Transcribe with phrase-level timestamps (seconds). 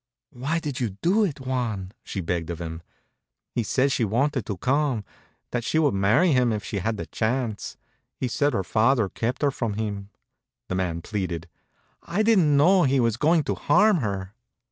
[0.31, 2.81] "Why did you do it, Juan?" she begged of him.
[3.53, 5.05] "He said she wanted to come,
[5.51, 7.77] that she would marry him if she had a chance.
[8.17, 10.09] He said her father kept her from him,"
[10.69, 11.47] the man pleaded.
[12.01, 14.33] "I didn't know he was going to harm her."